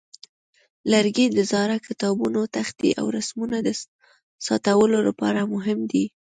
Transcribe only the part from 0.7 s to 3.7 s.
لرګي د زاړه کتابتونه، تختې، او رسمونو د